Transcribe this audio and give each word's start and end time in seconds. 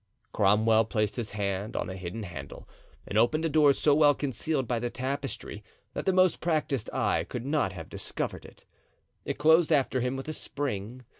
Cromwell 0.33 0.85
placed 0.85 1.15
his 1.15 1.29
hand 1.29 1.75
on 1.75 1.87
a 1.87 1.95
hidden 1.95 2.23
handle 2.23 2.67
and 3.05 3.19
opened 3.19 3.45
a 3.45 3.49
door 3.49 3.71
so 3.71 3.93
well 3.93 4.15
concealed 4.15 4.67
by 4.67 4.79
the 4.79 4.89
tapestry 4.89 5.61
that 5.93 6.07
the 6.07 6.11
most 6.11 6.39
practiced 6.41 6.91
eye 6.91 7.23
could 7.23 7.45
not 7.45 7.71
have 7.73 7.87
discovered 7.87 8.43
it. 8.43 8.65
It 9.25 9.37
closed 9.37 9.71
after 9.71 10.01
him 10.01 10.15
with 10.15 10.27
a 10.27 10.33
spring. 10.33 11.03